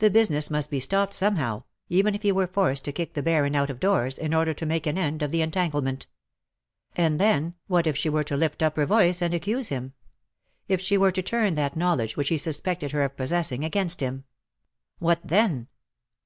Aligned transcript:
The 0.00 0.10
business 0.10 0.50
must 0.50 0.68
be 0.68 0.78
stopped 0.78 1.14
somehow, 1.14 1.62
even 1.88 2.14
if 2.14 2.20
he 2.20 2.32
were 2.32 2.46
forced 2.46 2.84
to 2.84 2.92
kick 2.92 3.14
the 3.14 3.22
Baron 3.22 3.54
out 3.56 3.70
of 3.70 3.80
doors, 3.80 4.18
in 4.18 4.34
order 4.34 4.52
to 4.52 4.66
make 4.66 4.86
an 4.86 4.98
end 4.98 5.22
of 5.22 5.30
the 5.30 5.40
en 5.40 5.50
tanglement. 5.50 6.04
And 6.96 7.18
then, 7.18 7.54
what 7.66 7.86
if 7.86 7.96
she 7.96 8.10
were 8.10 8.24
to 8.24 8.36
lift 8.36 8.62
up 8.62 8.76
her 8.76 8.84
voice, 8.84 9.22
and 9.22 9.32
accuse 9.32 9.68
him— 9.68 9.94
if 10.68 10.82
she 10.82 10.98
were 10.98 11.12
to 11.12 11.22
turn 11.22 11.54
that 11.54 11.76
knowledgewhichhesuspected 11.78 12.90
her 12.90 13.02
of 13.04 13.16
possessing, 13.16 13.64
against 13.64 14.00
him? 14.00 14.24
What 14.98 15.26
then 15.26 15.68